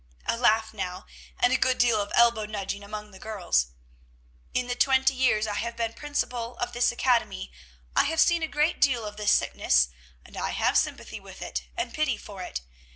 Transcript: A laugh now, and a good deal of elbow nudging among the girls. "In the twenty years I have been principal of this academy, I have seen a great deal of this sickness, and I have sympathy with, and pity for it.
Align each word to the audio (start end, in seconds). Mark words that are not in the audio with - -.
A 0.25 0.35
laugh 0.35 0.73
now, 0.73 1.05
and 1.37 1.53
a 1.53 1.57
good 1.57 1.77
deal 1.77 2.01
of 2.01 2.11
elbow 2.15 2.47
nudging 2.47 2.81
among 2.83 3.11
the 3.11 3.19
girls. 3.19 3.67
"In 4.51 4.65
the 4.65 4.73
twenty 4.73 5.13
years 5.13 5.45
I 5.45 5.53
have 5.53 5.77
been 5.77 5.93
principal 5.93 6.57
of 6.57 6.73
this 6.73 6.91
academy, 6.91 7.51
I 7.95 8.05
have 8.05 8.19
seen 8.19 8.41
a 8.41 8.47
great 8.47 8.81
deal 8.81 9.05
of 9.05 9.15
this 9.17 9.29
sickness, 9.31 9.89
and 10.25 10.35
I 10.35 10.53
have 10.53 10.75
sympathy 10.75 11.19
with, 11.19 11.43
and 11.77 11.93
pity 11.93 12.17
for 12.17 12.41
it. 12.41 12.61